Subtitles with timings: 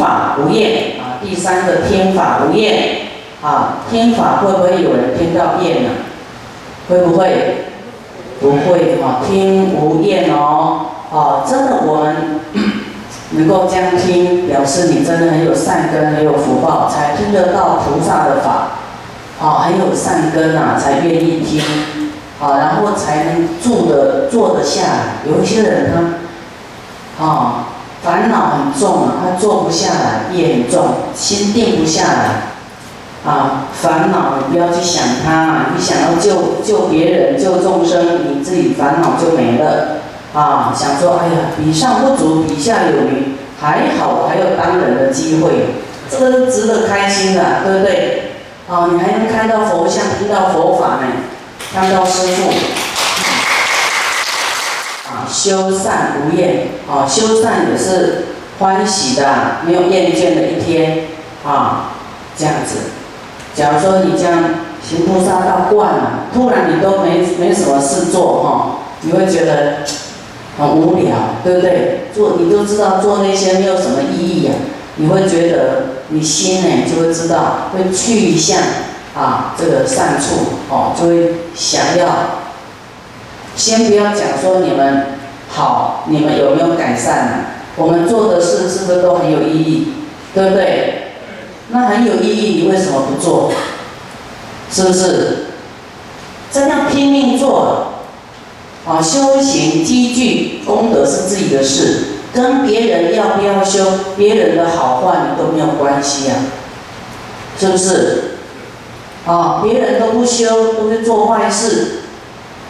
[0.00, 3.02] 法无厌啊，第三个听法无厌
[3.42, 5.90] 啊，听法会不会有人听到厌呢？
[6.88, 7.66] 会不会？
[8.40, 12.40] 不会啊，听无厌哦，啊，真的我们
[13.32, 18.78] 能够这样听，表示你真的很有善根，很有福报，才听得到菩萨的法，
[19.40, 21.62] 啊，很有善根啊，才愿意听，
[22.40, 24.82] 啊，然后才能住的坐得下。
[25.28, 25.92] 有一些人
[27.18, 27.66] 他，啊。
[28.02, 39.98] 烦恼很重啊，他坐不下来，也很重，心定不下来，啊，烦恼不要去想他，你想要救救别人，救众生，你自己烦恼就没了，
[40.32, 45.74] 啊，想说哎呀，比上不足，比下有余，还好还有当人的机会，
[46.10, 48.32] 这个值得开心的，对不对？
[48.70, 51.06] 啊，你还能看到佛像，听到佛法呢，
[51.74, 52.50] 看到师父。
[55.42, 58.26] 修善无厌，啊，修善也是
[58.58, 61.04] 欢喜的，没有厌倦的一天，
[61.46, 61.92] 啊，
[62.36, 62.90] 这样子。
[63.54, 64.44] 假如说你这样
[64.86, 69.78] 行菩萨道惯了，突然你都没没什么事做，哈，你会觉得
[70.58, 72.08] 很无聊，对不对？
[72.14, 74.52] 做你都知道做那些没有什么意义呀，
[74.96, 78.58] 你会觉得你心呢就会知道会去向
[79.16, 82.06] 啊这个善处，哦，就会想要。
[83.56, 85.18] 先不要讲说你们。
[85.52, 87.56] 好，你们有没有改善？
[87.76, 89.92] 我们做的事是不是都很有意义？
[90.32, 91.12] 对不对？
[91.70, 93.52] 那很有意义，你为什么不做？
[94.70, 95.46] 是不是？
[96.52, 97.92] 这样拼命做，
[98.86, 103.84] 啊，修行积聚功德是自己的事，跟别人要不要修，
[104.16, 106.36] 别人的好坏都没有关系啊，
[107.58, 108.22] 是不是？
[109.26, 111.99] 啊，别人都不修，都是做坏事。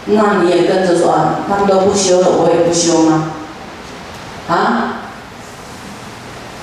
[0.06, 1.40] 那你也跟着说啊？
[1.48, 3.30] 他们都不修了，我也不修吗？
[4.48, 4.96] 啊？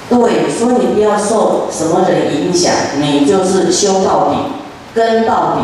[0.09, 4.37] 对，所以你不要受什么人影响，你就是修到底，
[4.95, 5.61] 跟到底，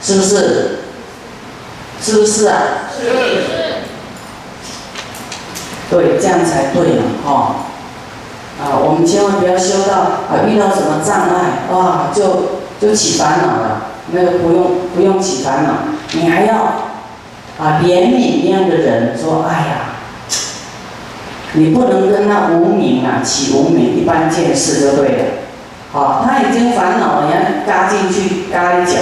[0.00, 0.78] 是不是？
[2.00, 2.58] 是不是啊？
[2.96, 3.04] 是。
[5.90, 7.54] 对，这样才对嘛，哈。
[8.62, 13.82] 啊，我们千万不要修到啊，遇到什么障碍，哇，就就起烦恼了。
[14.12, 15.70] 那个不用不用起烦恼。
[16.12, 16.54] 你还要
[17.58, 19.74] 啊怜悯那样的人，说哎呀，
[21.54, 25.24] 你不能跟他无名啊起无名，一般见识就对了。
[25.92, 28.98] 好，他已经烦恼了，你要搭进去搭一脚，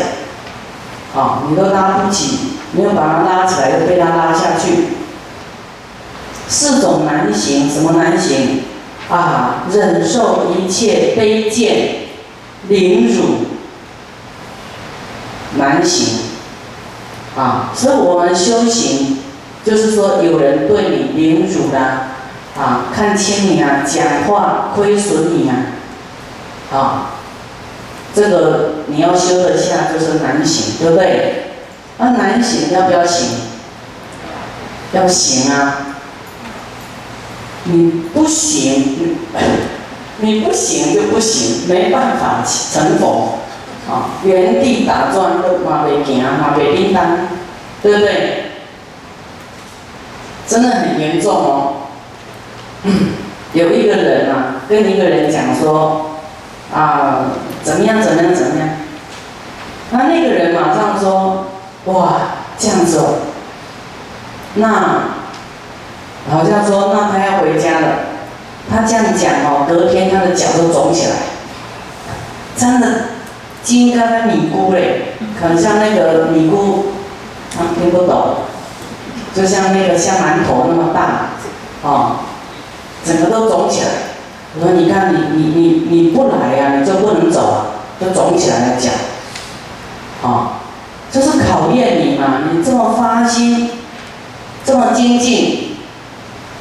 [1.14, 2.38] 好，你都拉不起，
[2.72, 4.88] 你要把他拉起来，又被他拉下去。
[6.48, 8.62] 四种难行，什么难行？
[9.10, 11.88] 啊，忍受一切卑贱
[12.68, 13.22] 凌辱
[15.56, 16.18] 难行。
[17.36, 19.18] 啊，所以我们修行，
[19.64, 22.08] 就是说有人对你凌辱啦，
[22.58, 25.56] 啊，看轻你啊，讲话亏损你啊，
[26.70, 27.10] 啊，
[28.14, 31.44] 这个你要修得下，就是难行，对不对？
[31.98, 33.28] 那难行要不要行？
[34.92, 35.86] 要行啊！
[37.64, 39.16] 你不行，
[40.18, 43.38] 你 不行就不行，没办法成佛。
[44.24, 47.02] 原地打转都嘛袂行，嘛袂叮当，
[47.82, 48.44] 对不对？
[50.46, 51.72] 真的很严重哦。
[53.54, 56.10] 有一个人啊，跟一个人讲说，
[56.74, 57.26] 啊，
[57.62, 58.68] 怎么样，怎么样，怎么样？
[59.90, 61.46] 那那个人马上说，
[61.84, 62.14] 哇，
[62.58, 63.14] 这样子哦。
[64.54, 64.66] 那
[66.30, 67.88] 好像说，那他要回家了。
[68.70, 71.16] 他这样讲哦，隔天他的脚都肿起来，
[72.56, 72.88] 真的。
[73.62, 76.86] 金刚的米菇嘞，很像那个米菇，
[77.56, 78.36] 啊听不懂，
[79.34, 81.30] 就像那个像馒头那么大，
[81.82, 82.16] 哦，
[83.04, 83.88] 整个都肿起来。
[84.54, 87.66] 我说你看你你你你不来呀，你就不能走啊，
[88.00, 88.90] 就肿起来了脚，
[90.28, 90.58] 啊，
[91.10, 93.70] 这是考验你嘛，你这么发心，
[94.64, 95.76] 这么精进，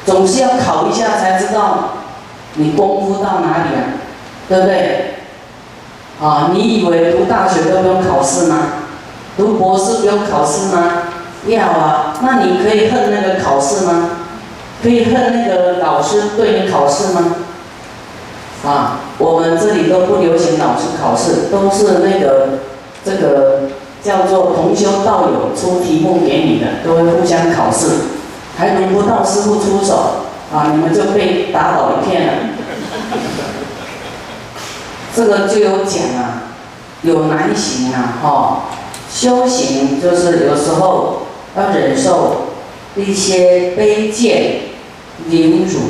[0.06, 1.94] 总是要考一下才知道
[2.54, 3.98] 你功夫到哪里啊，
[4.48, 5.14] 对不对？
[6.22, 8.56] 啊，你以为读大学都不用考试吗？
[9.36, 10.84] 读博士不用考试吗？
[11.48, 14.10] 要啊，那你可以恨那个考试吗？
[14.80, 17.34] 可以恨那个老师对你考试吗？
[18.64, 22.60] 啊，我们这里都不流行老师考试，都是那个
[23.04, 23.62] 这个
[24.00, 27.88] 叫做同修道友出题目给你的，都会互相考试，
[28.56, 32.32] 还轮不到师傅出手，啊，你们就被打倒一片了。
[35.14, 36.42] 这个就有讲啊，
[37.02, 38.62] 有难行啊，哈，
[39.10, 41.22] 修行就是有时候
[41.56, 42.46] 要忍受
[42.96, 44.60] 一些卑贱、
[45.28, 45.80] 凌辱，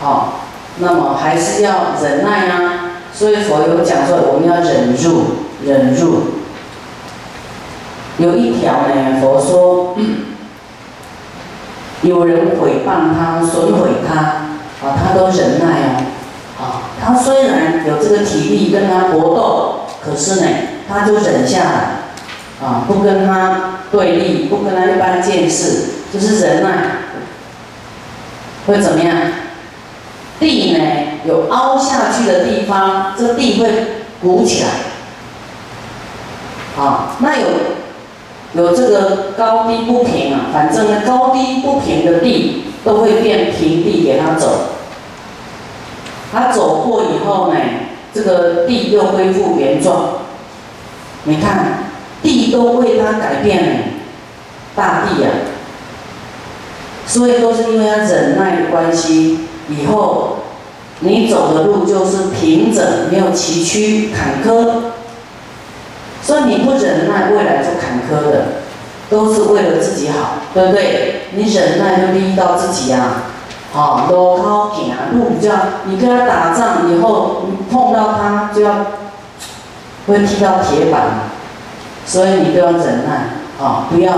[0.00, 0.40] 好，
[0.78, 2.84] 那么还是要忍耐啊。
[3.12, 5.24] 所以佛有讲说，我们要忍住，
[5.64, 6.22] 忍住。
[8.18, 9.96] 有一条呢，佛说，
[12.02, 14.14] 有人诽谤他、损毁他，
[14.86, 16.02] 啊，他都忍耐哦，
[16.60, 20.46] 啊，他虽然有这个体力跟他搏斗，可是呢，
[20.88, 26.70] 他就忍下来，啊，不跟他对立，不跟他一般见识，就是忍耐。
[28.66, 29.16] 会怎么样？
[30.40, 30.84] 地呢，
[31.24, 34.68] 有凹下去的地方，这地会鼓起来。
[36.82, 37.46] 啊，那有
[38.54, 44.74] 有这个高低不平啊，反正呢，高低不平的地都会变平地给他走。
[46.32, 47.58] 他走过以后呢，
[48.14, 50.18] 这个地又恢复原状。
[51.24, 51.84] 你看，
[52.22, 53.70] 地都为他改变了，
[54.74, 55.30] 大地啊。
[57.06, 60.38] 所以都是因为他忍耐的关系，以后
[61.00, 64.92] 你走的路就是平整，没有崎岖坎坷。
[66.22, 68.46] 所以你不忍耐，未来就坎坷的，
[69.08, 71.22] 都是为了自己好，对不对？
[71.32, 73.22] 你忍耐就利益到自己呀，
[73.74, 75.52] 啊，路靠行路比较，
[75.84, 78.74] 你跟他打仗以后，碰到他就要
[80.06, 81.02] 会踢到铁板，
[82.06, 84.12] 所以你都要忍耐，啊，不要。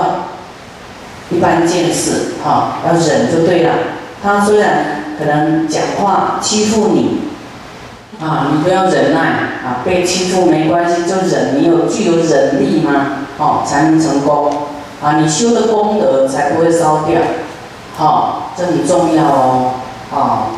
[1.32, 3.72] 一般见识，哈，要忍就对了。
[4.20, 7.20] 他虽然可能讲话欺负你，
[8.20, 9.20] 啊，你都要忍耐，
[9.64, 11.56] 啊，被欺负没关系，就忍。
[11.56, 12.92] 你有具有忍力吗？
[13.38, 14.52] 哦，才能成功。
[15.00, 17.20] 啊，你修的功德才不会烧掉。
[17.96, 19.72] 好，这很重要哦。
[20.14, 20.48] 啊，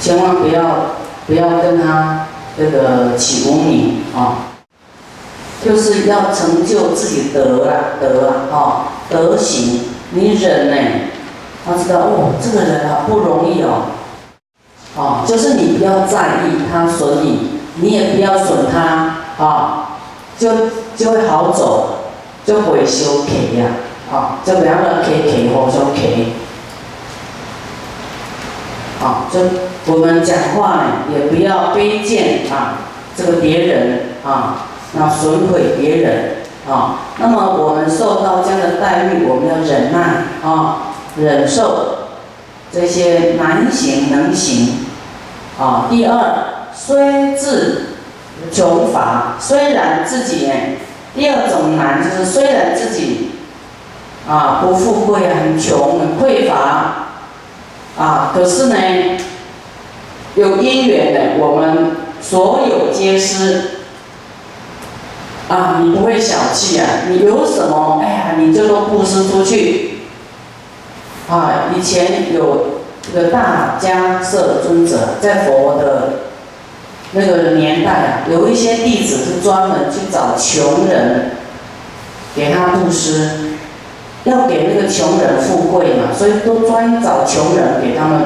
[0.00, 0.96] 千万不要
[1.28, 2.26] 不要跟他
[2.58, 4.50] 这个起无名啊。
[5.64, 9.80] 就是要成就自己德啊，德啊，哈，德行。
[10.10, 10.76] 你忍呢，
[11.64, 13.84] 他知道哦，这个人啊不容易哦，
[14.98, 19.98] 啊，就是你不要在意他损你，你也不要损他，啊，
[20.36, 20.50] 就
[20.96, 21.98] 就会好走，
[22.44, 23.66] 就会修 K 呀，
[24.12, 26.32] 啊，就不要让 K K 或说 K，
[29.02, 29.40] 啊，就
[29.92, 32.78] 我们讲话呢，也不要卑贱啊，
[33.16, 34.66] 这个别人啊。
[34.94, 42.10] 那损毁别人啊，那么我们受到这样的待遇，我们要忍耐啊，忍受
[42.70, 44.84] 这些难行能行
[45.58, 45.86] 啊。
[45.88, 47.86] 第二，虽自
[48.52, 50.52] 穷乏，虽然自己，
[51.14, 53.21] 第二种难就是虽然自己
[54.28, 57.08] 啊不富贵啊很穷很匮乏
[57.98, 58.76] 啊，可是呢
[60.34, 63.62] 有因缘的，我们所有皆是。
[65.48, 66.86] 啊，你不会小气啊！
[67.10, 69.98] 你有什么，哎呀，你就都布施出去。
[71.28, 76.20] 啊，以前有这个大迦摄尊者在佛的
[77.10, 81.32] 那个年代，有一些弟子是专门去找穷人，
[82.34, 83.51] 给他布施，
[84.24, 88.20] 要给那个穷人富贵嘛，所以都专找穷人给他们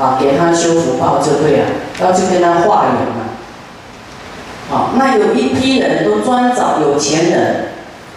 [0.00, 1.66] 啊，给他修福报就对了，
[2.00, 3.22] 要去跟他化缘嘛。
[4.70, 7.66] 好，那有一批人都专找有钱人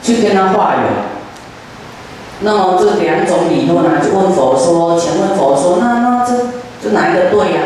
[0.01, 0.83] 去跟他化缘。
[2.39, 6.33] 那么这两种理论呢，就问佛说：“请问佛说，那那这
[6.81, 7.61] 这哪一个对呀？”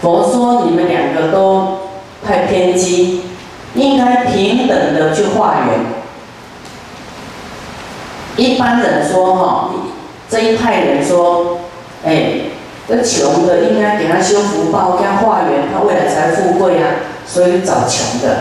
[0.00, 1.80] 佛说：“你们两个都
[2.26, 3.24] 太偏激，
[3.74, 5.80] 应该平等的去化缘。”
[8.42, 9.70] 一般人说：“哈，
[10.30, 11.58] 这一派人说，
[12.06, 12.40] 哎，
[12.88, 16.88] 这穷的应该给他修福报，给他化缘，他未来才富贵啊。”
[17.30, 18.36] 所以找穷的，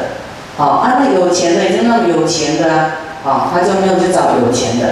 [0.55, 4.85] 好，啊，那有钱的也就那么有钱的啊，好，他就没有去找有钱的，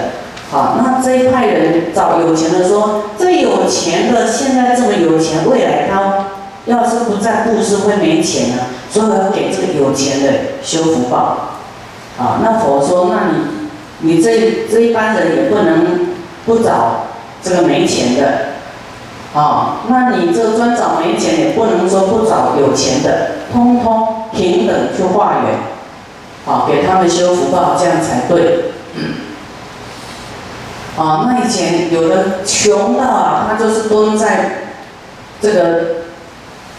[0.51, 6.27] 好，那这一派人找有钱的说，这有钱的现在这么有钱，未来他
[6.65, 11.57] 要是不再布施会没钱啊，所以要给这个有钱的修福报，
[12.19, 13.37] 啊，那佛说，那你
[14.01, 16.09] 你这这一般人也不能
[16.45, 17.07] 不找
[17.41, 18.53] 这个没钱的。
[19.35, 25.59] 啊，那你这专找没钱，也不能说不找有钱的，通通平等去化缘，
[26.45, 28.65] 好，给他们修福报，这样才对。
[30.95, 34.67] 啊，那以前有的穷到啊，他就是蹲在
[35.41, 35.81] 这个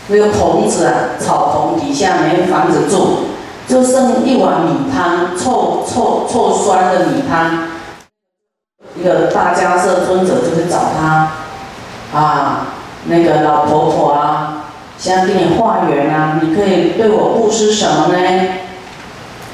[0.07, 3.27] 那个棚子啊，草棚底下没房子住，
[3.67, 7.69] 就剩一碗米汤，臭臭臭酸的米汤。
[8.95, 11.33] 一个大家社尊者就去找他。
[12.17, 12.69] 啊，
[13.07, 18.19] 那个老婆婆啊，想给你化缘啊，你可以对我布施什么呢？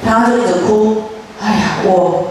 [0.05, 1.03] 他就一直哭，
[1.41, 2.25] 哎呀，我，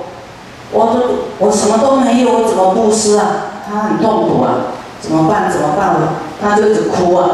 [0.72, 3.26] 我都我什么都没有，我怎么布施啊？
[3.70, 5.50] 他很痛苦啊，怎么办？
[5.52, 5.96] 怎么办？
[6.42, 7.30] 他就一直哭啊。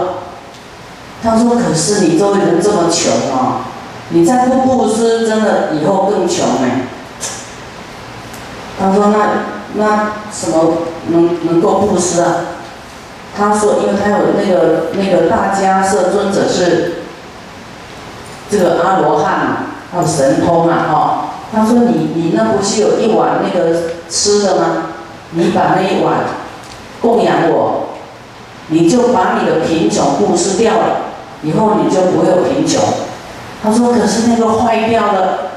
[1.23, 3.65] 他说：“可是你周围人这么穷啊，
[4.09, 6.81] 你再不布施，真的以后更穷哎。”
[8.79, 9.17] 他说：“那
[9.73, 10.73] 那什么
[11.07, 12.35] 能能够布施啊？”
[13.35, 17.01] 他说：“因为他有那个那个大迦摄尊者是
[18.51, 19.57] 这个阿罗汉嘛，
[19.91, 21.23] 还有神通嘛，哈。
[21.53, 24.83] 他说：你你那不是有一碗那个吃的吗？
[25.31, 26.19] 你把那一碗
[27.01, 27.89] 供养我，
[28.67, 30.85] 你就把你的贫穷布施掉了，
[31.43, 32.81] 以后你就不会有贫穷。”
[33.63, 35.51] 他说：“可是那个坏掉了。”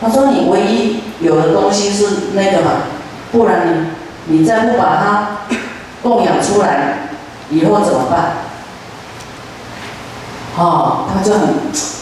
[0.00, 2.70] 他说：“你唯一有的东西是那个嘛，
[3.30, 3.68] 不然
[4.26, 5.28] 你你再不把它
[6.02, 7.08] 供养出来，
[7.48, 8.32] 以后怎么办？”
[10.58, 11.48] 哦，他就很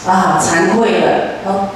[0.07, 1.69] 啊惭愧了，哦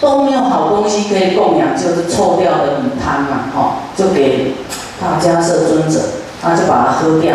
[0.00, 4.54] 都没有好东西可以供养，就是臭掉的米汤嘛，哦，就给
[5.00, 6.00] 大家设尊者，
[6.42, 7.34] 他就把它喝掉，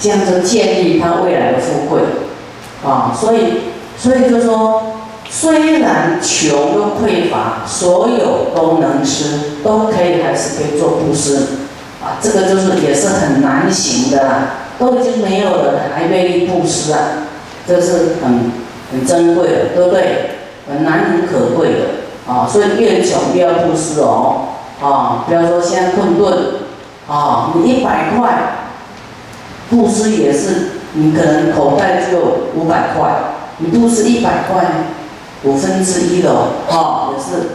[0.00, 2.00] 这样就建立他未来的富贵，
[2.84, 3.38] 啊，所以
[3.98, 4.82] 所以就说。
[5.26, 11.36] 虽然穷又匮乏，所有都能吃，都可以，还是可以做布施，
[12.00, 16.98] 啊，这个就是也是很难行的啦，都已经没有了，还愿意布施啊，
[17.66, 18.52] 这是很
[18.92, 20.33] 很珍贵的，对不对？
[20.68, 24.48] 很难能可贵的，啊，所以越穷越要布施哦，
[24.82, 26.54] 啊，不要说现在困顿，
[27.08, 28.68] 啊，你一百块，
[29.70, 32.20] 布施也是，你可能口袋只有
[32.54, 33.14] 五百块，
[33.58, 34.64] 你布施一百块。
[35.46, 36.30] 五分之一的
[36.70, 37.50] 哦，也是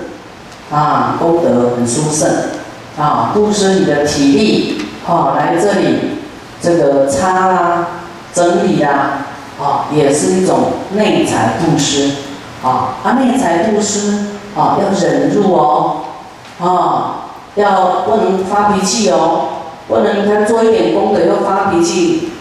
[0.72, 2.30] 啊，功德很殊胜
[3.00, 6.20] 啊，布施你的体力哦，来这里
[6.62, 7.88] 这个擦啦、
[8.32, 9.26] 整理啦，
[9.60, 12.12] 啊，也是一种内财布施
[12.64, 12.96] 啊。
[13.04, 14.26] 啊，内财布施
[14.56, 16.02] 啊，要忍住哦，
[16.60, 19.50] 啊，要不能发脾气哦，
[19.88, 22.32] 不能他做一点功德又发脾气，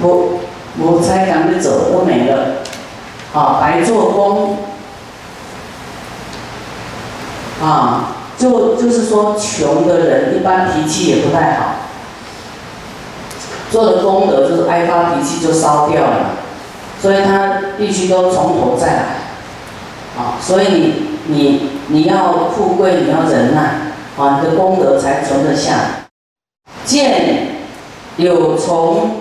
[0.00, 0.40] 我
[0.78, 2.62] 我才赶紧走我没了。
[3.34, 4.58] 啊，白做工，
[7.62, 11.76] 啊，就就是说，穷的人一般脾气也不太好，
[13.70, 16.32] 做的功德就是爱发脾气就烧掉了，
[17.00, 19.04] 所以他必须都从头再来，
[20.16, 20.94] 啊，所以你
[21.26, 26.06] 你你要富贵，你要忍耐，啊，你的功德才存得下。
[26.84, 27.48] 见
[28.16, 29.20] 有从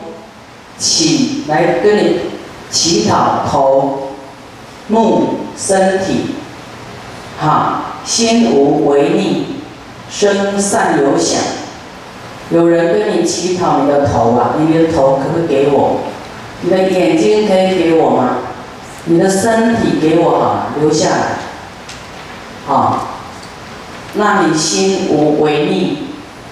[0.78, 2.20] 起来跟你
[2.70, 3.98] 乞讨头。
[4.88, 6.32] 目身体，
[7.40, 9.46] 哈，心无违逆，
[10.10, 11.40] 身善有想。
[12.50, 16.00] 有人跟你乞讨你的头啊，你的头可不可以给我？
[16.62, 18.38] 你的眼睛可以给我吗？
[19.06, 21.38] 你的身体给我好，留下来，
[22.68, 23.08] 好。
[24.14, 25.98] 那你心无违逆，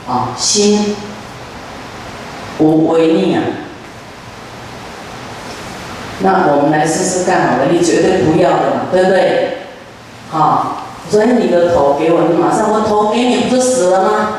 [0.07, 0.95] 啊，心
[2.57, 3.43] 无违逆啊。
[6.21, 9.57] 那我们来试试看好了，你绝对不要的，对不对？
[10.31, 14.29] 好，所以你的头给我，你马上我头给你，不就死了吗？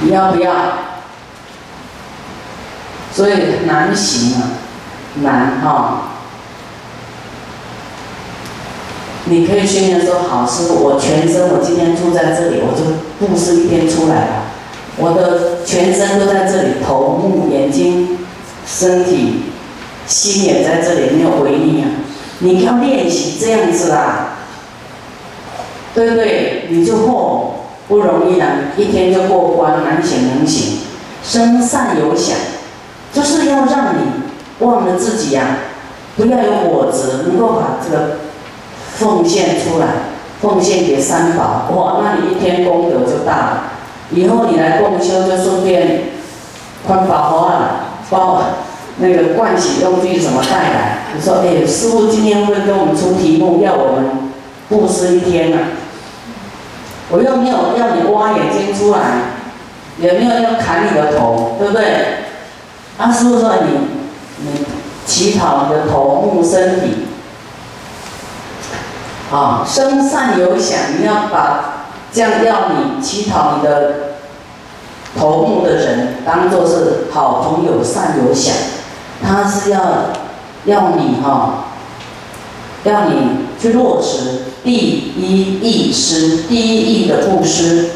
[0.00, 0.52] 你要不要？
[3.12, 4.42] 所以难行啊，
[5.22, 6.02] 难哈。
[9.24, 14.42] 你可以训练说，好师傅，我全身我今天住在这里，我就布施一天出来了，
[14.98, 18.18] 我的全身都在这里，头目眼睛。
[18.68, 19.42] 身体、
[20.08, 21.86] 心也在这里，没有违逆啊！
[22.40, 24.38] 你要练习这样子啦，
[25.94, 26.66] 对不对？
[26.70, 27.50] 你就嚯
[27.86, 28.46] 不容易了，
[28.76, 30.80] 一天就过关，难行能行。
[31.22, 32.36] 生善有想，
[33.12, 34.00] 就是要让你
[34.60, 35.58] 忘了自己呀，
[36.16, 38.18] 不要有我执，能够把这个
[38.94, 39.86] 奉献出来，
[40.40, 43.62] 奉献给三宝，哇，那你一天功德就大了。
[44.10, 46.04] 以后你来共修，就顺便
[46.86, 47.80] 宽宝花了。
[48.08, 48.40] 包
[48.98, 50.98] 那个盥洗用具什么带来？
[51.14, 54.30] 你说，哎，师傅今天会跟我们出题目，要我们
[54.68, 55.58] 布施一天呐。
[57.10, 58.98] 我又没有要你挖眼睛出来，
[59.98, 61.84] 也没有要砍你的头，对不对？
[62.96, 63.95] 啊，师傅说你
[64.38, 64.66] 你
[65.06, 67.06] 乞讨你的头目身体，
[69.32, 73.94] 啊，生善有想，你要把这样要你乞讨你的。
[75.18, 78.54] 头目的人当做是好朋友，善有想，
[79.22, 79.80] 他是要
[80.66, 81.68] 要你哈，
[82.84, 87.88] 要你去落实第一义施，第一义的布施，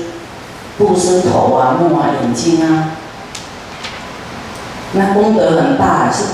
[0.78, 2.92] 布施头啊、目啊、眼睛啊，
[4.92, 6.25] 那功德很大，是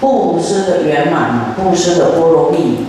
[0.00, 2.86] 布施的圆满，布施的波罗蜜。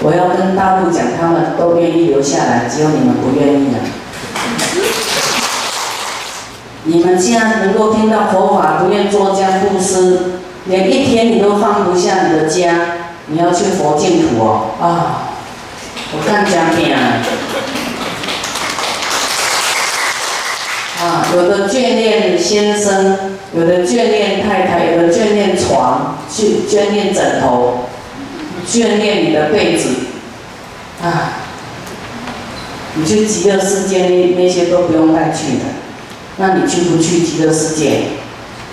[0.00, 3.78] 我要跟大陆讲，他们都愿意留下来，只有你们不愿意了。
[6.84, 10.34] 你们既然能够听到佛法，不愿做家布施，
[10.66, 12.74] 连一天你都放不下你的家，
[13.28, 15.32] 你要去佛净土哦啊！
[16.12, 16.98] 我看讲你啊。
[21.32, 23.16] 有的眷恋先生，
[23.54, 27.86] 有的眷恋太太，有的眷恋床，去眷恋枕头，
[28.68, 29.88] 眷恋你的被子，
[31.02, 31.32] 啊，
[32.94, 35.64] 你去极乐世界那那些都不用带去的。
[36.36, 38.02] 那你去不去极乐世界？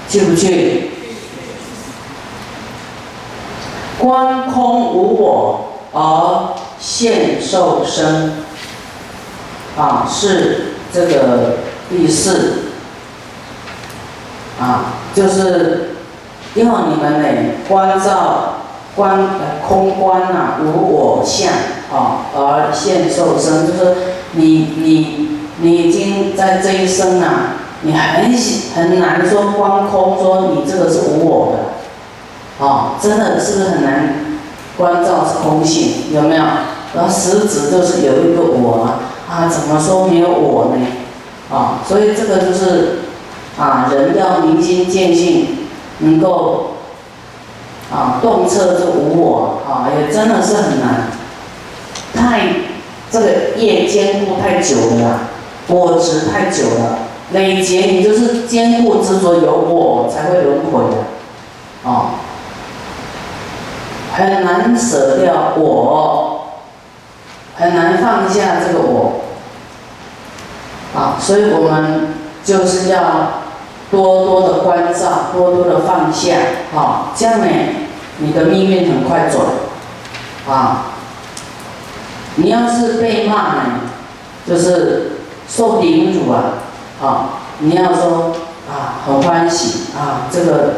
[0.09, 0.89] 去不去？
[3.97, 8.31] 观空无我而现受生，
[9.77, 11.57] 啊，是这个
[11.91, 12.53] 第四，
[14.59, 15.91] 啊，就是
[16.55, 17.27] 因为你们呢，
[17.67, 18.55] 观照
[18.95, 19.19] 观
[19.67, 21.51] 空观呐，无我相
[21.91, 23.95] 啊，而现受生，就是
[24.31, 25.27] 你你。
[25.63, 28.33] 你已经在这一生啊，你很
[28.73, 34.15] 很难说观空，说你这个是无我的，哦，真的是不是很难
[34.75, 36.43] 关照是空性，有没有？
[36.95, 40.83] 然后实质就是有一个我啊，啊，怎么说没有我呢？
[41.51, 42.99] 啊，所以这个就是
[43.59, 45.67] 啊，人要明心见性，
[45.99, 46.77] 能够
[47.93, 51.07] 啊洞彻这无我啊，也真的是很难，
[52.15, 52.41] 太
[53.11, 53.27] 这个
[53.57, 55.27] 业坚固太久了。
[55.67, 56.99] 我执太久了，
[57.31, 60.97] 累劫你就是坚固执着有我才会轮回的，
[61.83, 62.11] 哦，
[64.13, 66.47] 很难舍掉我，
[67.55, 69.21] 很难放下这个我，
[70.95, 73.43] 啊，所以我们就是要
[73.89, 76.37] 多多的关照，多多的放下，
[76.75, 77.47] 啊，这样呢，
[78.17, 79.45] 你的命运很快转，
[80.47, 80.85] 啊，
[82.35, 83.63] 你要是被骂呢，
[84.47, 85.07] 就是。
[85.53, 86.63] 受顶辱啊，
[87.03, 87.29] 啊，
[87.59, 88.33] 你要说
[88.71, 90.75] 啊，很欢喜啊，这个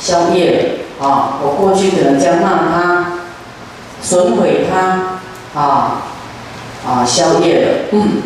[0.00, 3.12] 消业了啊，我过去可能将骂他，
[4.02, 5.20] 损毁他
[5.60, 6.02] 啊，
[6.84, 8.22] 啊，消业了，嗯，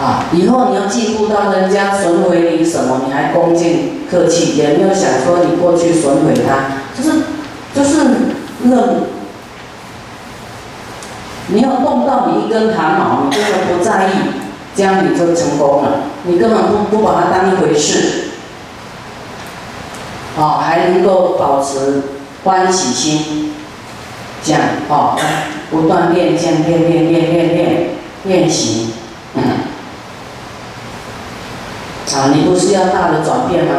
[0.00, 7.18] 啊，以后你要记住到人家损毁你什么，你还恭敬客气，也没有想说你过去损毁他，就是
[7.74, 8.06] 就是
[8.62, 8.76] 那。
[11.52, 14.10] 你要动到你一根汗毛，你根本不在意，
[14.76, 16.02] 这样你就成功了。
[16.22, 18.28] 你根本不不把它当一回事，
[20.38, 22.02] 哦，还能够保持
[22.44, 23.52] 欢喜心，
[24.44, 25.18] 这样哦，
[25.72, 27.88] 不断练，这样练练练练练
[28.22, 28.90] 练习，
[29.34, 29.42] 嗯，
[32.20, 33.72] 啊，你不是要大的转变吗？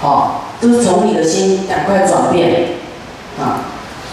[0.00, 2.70] 好，就是从你的心赶快转变，
[3.40, 3.60] 啊。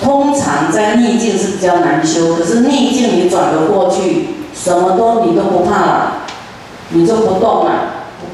[0.04, 6.14] 通常在逆境是比较难修，可是逆境你转得过去，什么都你都不怕了，
[6.90, 7.72] 你就不动了，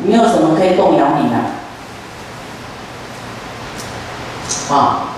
[0.03, 1.35] 没有什么可以动摇你的。
[4.75, 5.09] 啊，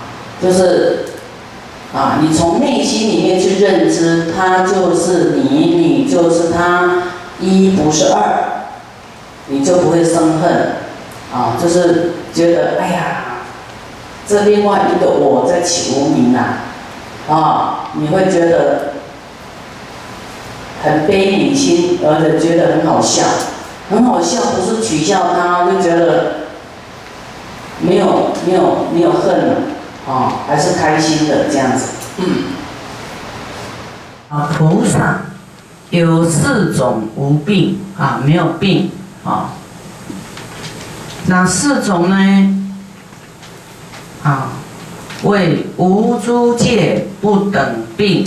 [0.42, 1.06] 就是
[1.94, 7.11] 啊，你从内心里面去认知，他就是你，你就是他，
[7.42, 8.68] 一不是二，
[9.48, 10.76] 你就不会生恨，
[11.34, 13.18] 啊，就是觉得哎呀。
[14.24, 16.38] 这另外一个我在起无名呐，
[17.28, 18.92] 啊，你会觉得
[20.84, 23.24] 很悲悯心，而且觉得很好笑，
[23.90, 26.34] 很好笑，不是取笑他，就觉得
[27.80, 29.56] 没有没有没有恨了，
[30.08, 31.88] 啊，还是开心的这样子。
[32.18, 32.26] 嗯。
[34.30, 35.22] 啊，菩萨
[35.92, 38.90] 有四种无病啊，没有病
[39.24, 39.50] 啊，
[41.26, 42.66] 哪四种呢？
[44.22, 44.48] 啊，
[45.22, 48.26] 为无诸界不等病，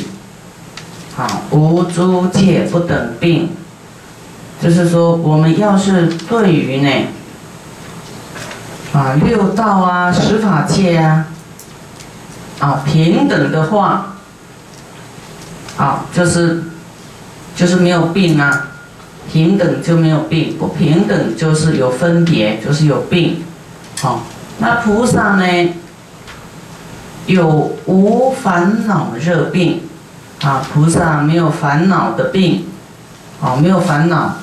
[1.18, 3.50] 啊，无诸界不等病，
[4.62, 7.08] 就是说，我们要是对于呢，
[8.94, 11.26] 啊，六道啊，十法界啊，
[12.60, 14.18] 啊，平等的话，
[15.78, 16.64] 啊，就是，
[17.56, 18.68] 就是没有病啊，
[19.32, 23.44] 平等就没有病，不平等就是有分别，就是有病，
[24.02, 24.24] 好，
[24.60, 25.74] 那菩萨呢？
[27.28, 29.82] 有无烦恼热病，
[30.44, 32.68] 啊，菩萨没有烦恼的病，
[33.42, 34.36] 啊，没有烦恼，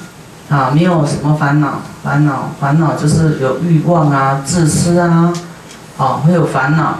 [0.48, 5.32] 啊，没有什么烦恼，烦恼烦恼就是有欲望啊，自私啊，
[5.96, 6.98] 啊，会有烦恼。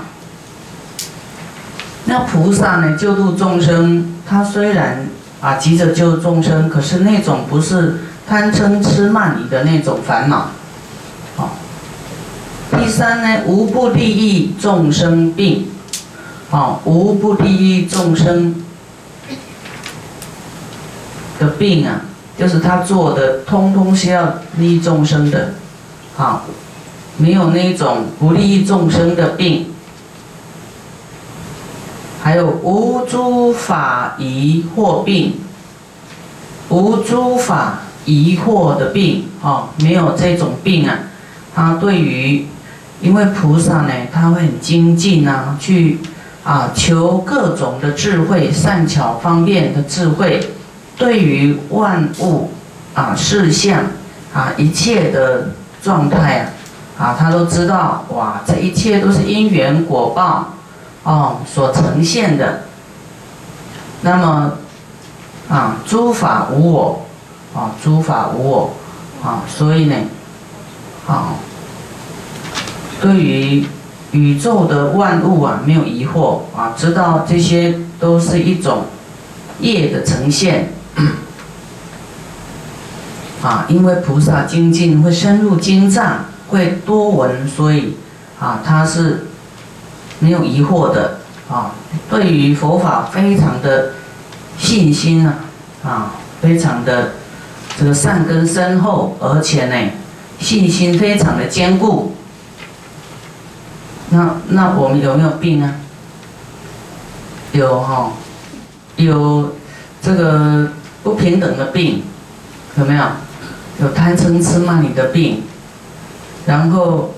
[2.04, 5.08] 那菩萨呢，救度众生，他虽然
[5.42, 10.50] 啊急着救众生，可是那种不是贪嗔痴慢疑的那种烦恼，
[11.36, 11.56] 好。
[12.70, 15.68] 第三呢，无不利益众生病。
[16.48, 18.54] 好，无不利益众生
[21.38, 22.02] 的病啊，
[22.38, 25.54] 就是他做的通通是要利益众生的，
[26.14, 26.44] 好，
[27.16, 29.71] 没有那种不利益众生的病。
[32.22, 35.40] 还有无诸法疑惑病，
[36.68, 40.96] 无诸法疑惑的病，哦，没有这种病啊。
[41.52, 42.46] 他对于，
[43.00, 45.98] 因为菩萨呢，他会很精进啊，去
[46.44, 50.52] 啊求各种的智慧，善巧方便的智慧，
[50.96, 52.52] 对于万物
[52.94, 53.80] 啊事相
[54.32, 55.48] 啊一切的
[55.82, 56.52] 状态
[56.96, 60.51] 啊，啊他都知道，哇，这一切都是因缘果报。
[61.04, 62.62] 哦，所呈现的，
[64.02, 64.52] 那么
[65.48, 67.06] 啊，诸法无我，
[67.52, 68.74] 啊，诸法无我，
[69.20, 69.96] 啊，所以呢，
[71.08, 71.34] 啊，
[73.00, 73.66] 对于
[74.12, 78.84] 宇宙的万物啊，没有疑惑啊，知道这些都是一种
[79.58, 80.72] 业的呈现，
[83.42, 87.96] 啊，因为菩萨精进会深入经藏，会多闻，所以
[88.38, 89.26] 啊，他是。
[90.22, 91.18] 没有疑惑的
[91.50, 91.74] 啊，
[92.08, 93.90] 对于佛法非常的
[94.56, 95.34] 信心啊，
[95.84, 97.14] 啊，非常的
[97.76, 99.90] 这个善根深厚，而且呢，
[100.38, 102.14] 信心非常的坚固。
[104.10, 105.74] 那那我们有没有病呢？
[107.50, 108.12] 有哈，
[108.94, 109.56] 有
[110.00, 110.70] 这个
[111.02, 112.04] 不平等的病，
[112.78, 113.04] 有没有？
[113.80, 115.42] 有贪嗔痴慢疑的病，
[116.46, 117.12] 然后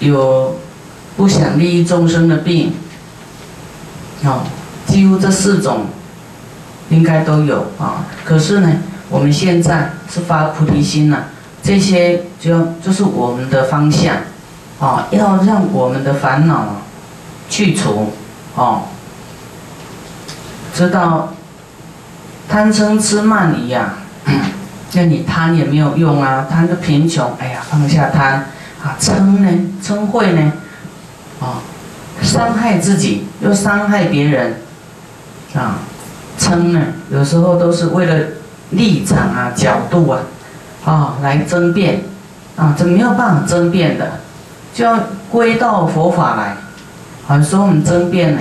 [0.00, 0.58] 有。
[1.18, 2.72] 不想利益众生的病，
[4.22, 4.42] 哦，
[4.86, 5.86] 几乎这四种
[6.90, 8.06] 应该都有啊。
[8.24, 8.72] 可是呢，
[9.10, 11.24] 我们现在是发菩提心了，
[11.60, 14.14] 这些就就是我们的方向，
[14.78, 16.76] 啊，要让我们的烦恼
[17.50, 18.12] 去除，
[18.54, 18.82] 哦，
[20.72, 21.34] 知道
[22.48, 23.94] 贪嗔痴慢疑呀，
[24.94, 28.46] 那你贪也没有用啊，贪的贫穷，哎呀，放下贪
[28.80, 29.50] 啊，嗔呢，
[29.82, 30.52] 嗔恚呢。
[31.40, 31.62] 啊，
[32.22, 34.56] 伤害自己又伤害别人，
[35.54, 35.78] 啊，
[36.38, 38.24] 嗔呢，有时候都是为了
[38.70, 40.20] 立场啊、角度啊，
[40.84, 42.02] 啊来争辩，
[42.56, 44.20] 啊，这没有办法争辩的，
[44.74, 44.98] 就要
[45.30, 46.56] 归到佛法来。
[47.28, 48.40] 啊，说我们争辩呢，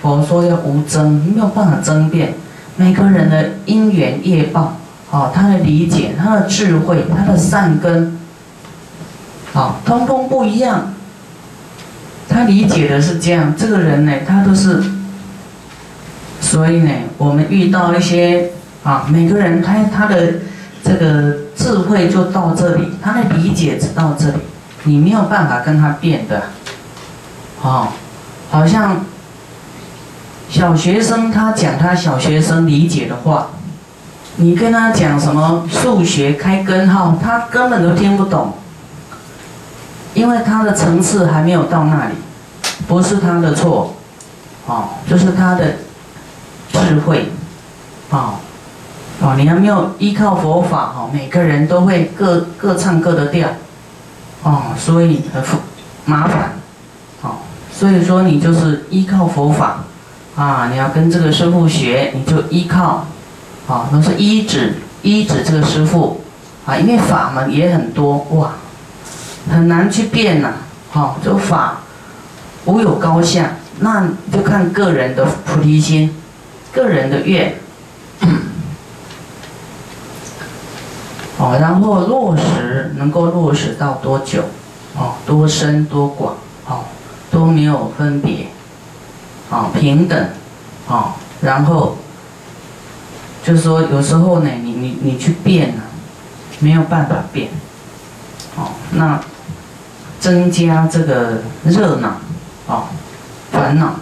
[0.00, 2.34] 佛说要无争，没有办法争辩。
[2.76, 4.76] 每个人的因缘业报，
[5.10, 8.18] 啊，他的理解、他的智慧、他的善根，
[9.52, 10.94] 啊，通通不一样。
[12.32, 14.80] 他理解的是这样，这个人呢，他都是，
[16.40, 18.50] 所以呢，我们遇到一些
[18.84, 20.34] 啊，每个人他他的
[20.84, 24.38] 这个智慧就到这里，他的理解只到这里，
[24.84, 26.44] 你没有办法跟他辩的，
[27.62, 27.88] 哦，
[28.48, 29.04] 好像
[30.48, 33.48] 小学生他讲他小学生理解的话，
[34.36, 38.54] 你跟他讲什么数学开根号，他根本都听不懂。
[40.20, 42.14] 因为他的层次还没有到那里，
[42.86, 43.96] 不是他的错，
[44.66, 45.76] 哦，就是他的
[46.74, 47.30] 智慧，
[48.10, 48.34] 哦，
[49.22, 53.48] 哦，你还没有依靠佛法，哦，每个人都会各各唱各的调，
[54.42, 55.42] 哦，所以很
[56.04, 56.52] 麻烦，
[57.22, 57.36] 哦，
[57.72, 59.84] 所以说你就是依靠佛法，
[60.36, 63.06] 啊，你要跟这个师傅学，你就依靠，
[63.66, 66.20] 啊，都是依止依止这个师傅，
[66.66, 68.52] 啊，因为法门也很多，哇。
[69.50, 70.52] 很难去变呐，
[70.90, 71.78] 好，这个法
[72.64, 76.14] 无有高下，那就看个人的菩提心，
[76.72, 77.56] 个人的愿，
[81.36, 84.44] 哦，然后落实能够落实到多久，
[84.96, 86.36] 哦，多深多广，
[86.66, 86.84] 哦，
[87.30, 88.46] 都没有分别，
[89.50, 90.28] 哦，平等，
[90.86, 91.96] 哦，然后
[93.42, 95.82] 就是说有时候呢，你你你去变呢，
[96.60, 97.48] 没有办法变。
[98.56, 99.18] 哦，那
[100.20, 102.16] 增加这个热闹，
[102.66, 102.84] 哦，
[103.50, 103.94] 烦恼，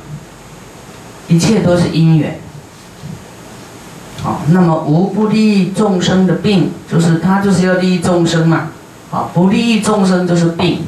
[1.28, 2.40] 一切都是因缘。
[4.20, 8.70] 好，那么无不利益众生的病，就是他就是要利益众生嘛。
[9.11, 10.83] 好，不利益众生就是病。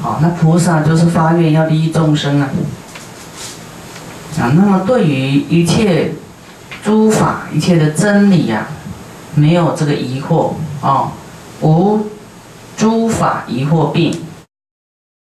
[0.00, 2.48] 好，那菩萨就是发愿要利益众生啊。
[4.40, 6.14] 啊，那么对于一切
[6.82, 8.68] 诸法、一切的真理呀，
[9.34, 11.12] 没有这个疑惑啊，
[11.60, 12.06] 无。
[12.76, 14.10] 诸法疑惑病，